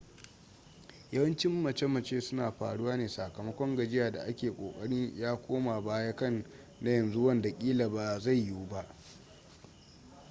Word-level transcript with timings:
yawancin 1.11 1.51
mace-mace 1.61 2.21
suna 2.21 2.51
faruwa 2.51 2.97
ne 2.97 3.07
sakamakon 3.07 3.75
gajiya 3.75 4.11
da 4.11 4.35
ke 4.35 4.49
ƙoƙari 4.51 5.19
ya 5.19 5.35
koma 5.41 5.81
baya 5.81 6.15
kan 6.15 6.45
na 6.81 6.91
yanzu 6.91 7.23
wanda 7.25 7.49
ƙila 7.59 7.89
ba 7.89 8.19
zai 8.19 8.35
yiwu 8.45 8.67
ba 8.69 8.95